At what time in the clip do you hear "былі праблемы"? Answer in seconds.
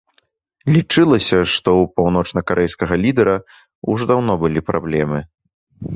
4.45-5.19